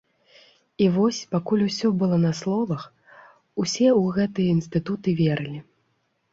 І 0.85 0.87
вось, 0.95 1.19
пакуль 1.35 1.65
усё 1.67 1.91
было 1.99 2.17
на 2.25 2.33
словах, 2.41 2.81
усе 3.61 3.87
ў 3.93 4.19
гэтыя 4.19 4.49
інстытуты 4.57 5.09
верылі. 5.25 5.59